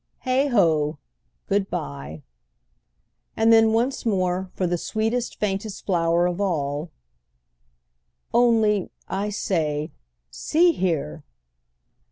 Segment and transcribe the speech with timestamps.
[0.21, 0.97] Heigh ho!
[1.47, 2.23] Good bye."
[3.37, 6.89] And then once more, for the sweetest faintest flower of all:
[8.33, 11.23] "Only, I say—see here!"